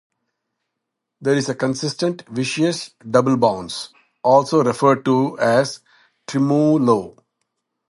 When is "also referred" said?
4.23-5.05